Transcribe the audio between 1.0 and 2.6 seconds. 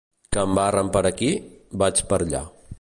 aquí, vaig per allà.